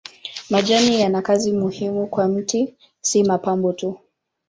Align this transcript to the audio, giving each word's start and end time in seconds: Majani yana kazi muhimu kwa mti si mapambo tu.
Majani 0.49 1.01
yana 1.01 1.21
kazi 1.21 1.51
muhimu 1.51 2.07
kwa 2.07 2.27
mti 2.27 2.73
si 3.01 3.23
mapambo 3.23 3.73
tu. 3.73 3.99